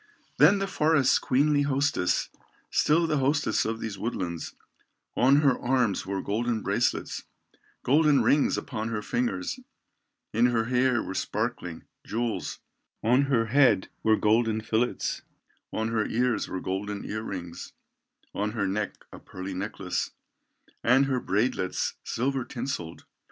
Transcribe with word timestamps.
Then 0.39 0.57
the 0.57 0.65
forest's 0.65 1.19
queenly 1.19 1.61
hostess, 1.61 2.29
Still 2.71 3.05
the 3.05 3.19
hostess 3.19 3.65
of 3.65 3.79
these 3.79 3.99
woodlands, 3.99 4.55
On 5.15 5.41
her 5.41 5.55
arms 5.59 6.07
wore 6.07 6.23
golden 6.23 6.63
bracelets, 6.63 7.25
Golden 7.83 8.23
rings 8.23 8.57
upon 8.57 8.89
her 8.89 9.03
fingers, 9.03 9.59
In 10.33 10.47
her 10.47 10.65
hair 10.65 11.03
were 11.03 11.13
sparkling 11.13 11.83
jewels, 12.03 12.57
On 13.03 13.25
her 13.25 13.45
head 13.45 13.89
were 14.01 14.15
golden 14.17 14.59
fillets, 14.61 15.21
In 15.71 15.89
her 15.89 16.07
ears 16.07 16.47
were 16.47 16.61
golden 16.61 17.05
ear 17.05 17.21
rings, 17.21 17.73
On 18.33 18.53
her 18.53 18.65
neck 18.67 19.05
a 19.13 19.19
pearly 19.19 19.53
necklace, 19.53 20.09
And 20.83 21.05
her 21.05 21.19
braidlets, 21.19 21.93
silver 22.03 22.43
tinselled. 22.43 23.05